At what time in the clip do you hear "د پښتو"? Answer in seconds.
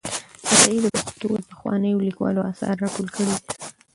0.83-1.29